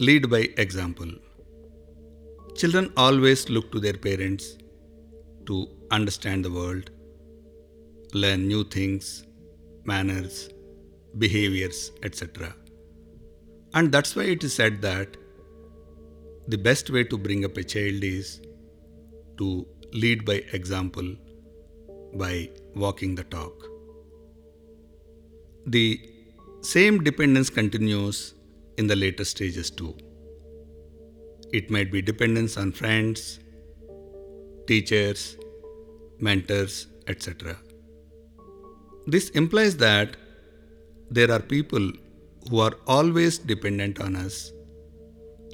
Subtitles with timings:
[0.00, 1.10] lead by example.
[2.54, 4.56] Children always look to their parents
[5.46, 6.90] to understand the world,
[8.14, 9.26] learn new things,
[9.84, 10.50] manners,
[11.18, 12.54] behaviors, etc.
[13.74, 15.16] And that's why it is said that
[16.46, 18.40] the best way to bring up a child is
[19.38, 21.16] to lead by example
[22.14, 23.66] by walking the talk.
[25.66, 26.00] The
[26.60, 28.34] same dependence continues
[28.78, 29.94] in the later stages too.
[31.52, 33.40] It might be dependence on friends,
[34.66, 35.36] teachers,
[36.18, 37.56] mentors, etc.
[39.06, 40.16] This implies that
[41.10, 41.90] there are people
[42.50, 44.52] who are always dependent on us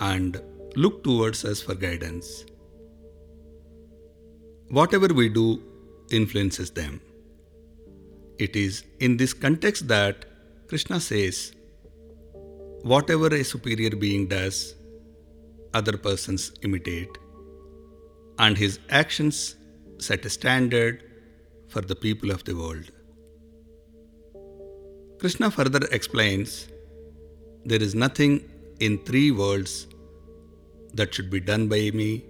[0.01, 0.41] and
[0.77, 2.45] look towards us for guidance.
[4.69, 5.62] Whatever we do
[6.11, 7.01] influences them.
[8.39, 10.25] It is in this context that
[10.67, 11.53] Krishna says,
[12.93, 14.74] Whatever a superior being does,
[15.73, 17.17] other persons imitate,
[18.39, 19.56] and his actions
[19.97, 21.03] set a standard
[21.67, 22.91] for the people of the world.
[25.19, 26.69] Krishna further explains
[27.64, 28.50] there is nothing
[28.81, 29.87] in three worlds
[30.92, 32.27] that should be done by me,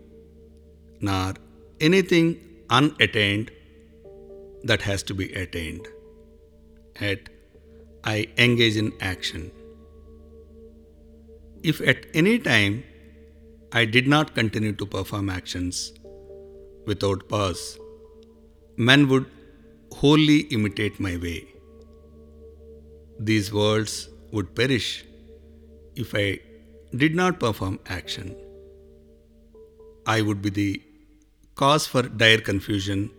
[1.01, 1.35] nor
[1.81, 2.29] anything
[2.71, 3.51] unattained
[4.63, 5.89] that has to be attained.
[7.01, 7.29] Yet,
[8.05, 9.51] I engage in action.
[11.71, 12.85] If at any time
[13.73, 15.95] I did not continue to perform actions
[16.87, 17.79] without pause,
[18.77, 19.25] men would
[19.91, 21.47] wholly imitate my way.
[23.19, 25.07] These worlds would perish
[25.97, 26.41] if I
[26.95, 28.37] did not perform action.
[30.07, 30.83] I would be the
[31.55, 33.11] cause for dire confusion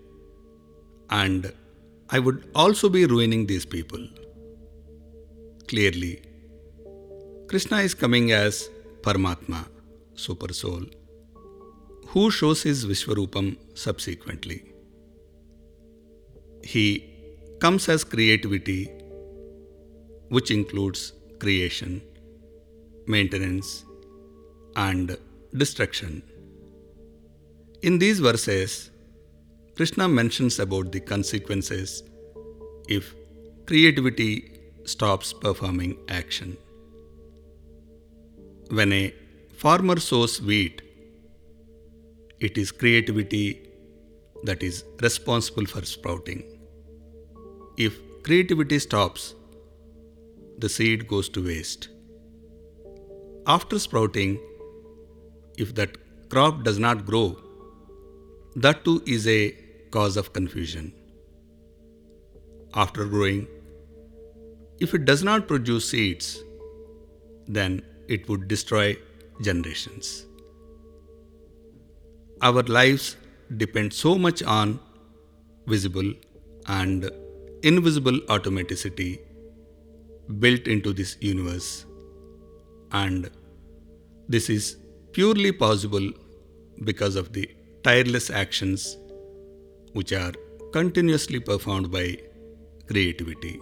[1.09, 1.51] and
[2.11, 4.07] I would also be ruining these people.
[5.67, 6.21] Clearly,
[7.47, 8.69] Krishna is coming as
[9.01, 9.67] Paramatma,
[10.15, 10.85] Super Soul,
[12.07, 14.73] who shows his Vishwarupam subsequently.
[16.63, 16.85] He
[17.59, 18.89] comes as creativity,
[20.29, 22.01] which includes creation,
[23.06, 23.85] maintenance,
[24.75, 25.16] and
[25.56, 26.23] destruction.
[27.83, 28.89] In these verses,
[29.75, 32.01] Krishna mentions about the consequences
[32.89, 33.13] if
[33.67, 34.51] creativity
[34.85, 36.57] stops performing action.
[38.69, 39.13] When a
[39.53, 40.81] farmer sows wheat,
[42.39, 43.69] it is creativity
[44.43, 46.43] that is responsible for sprouting.
[47.77, 49.35] If creativity stops,
[50.57, 51.89] the seed goes to waste.
[53.45, 54.39] After sprouting,
[55.57, 55.97] if that
[56.29, 57.37] crop does not grow,
[58.55, 59.51] that too is a
[59.91, 60.91] cause of confusion.
[62.73, 63.47] After growing,
[64.79, 66.43] if it does not produce seeds,
[67.47, 68.97] then it would destroy
[69.41, 70.25] generations.
[72.41, 73.17] Our lives
[73.57, 74.79] depend so much on
[75.67, 76.13] visible
[76.67, 77.09] and
[77.63, 79.19] invisible automaticity
[80.39, 81.85] built into this universe,
[82.91, 83.29] and
[84.27, 84.77] this is
[85.13, 86.11] purely possible
[86.83, 87.49] because of the
[87.83, 88.97] tireless actions
[89.94, 90.33] which are
[90.73, 92.17] continuously performed by
[92.88, 93.59] creativity.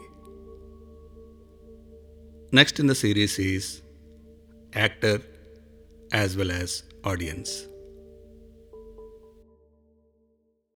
[2.52, 3.83] Next in the series is
[4.76, 5.22] actor
[6.12, 7.68] as well as audience.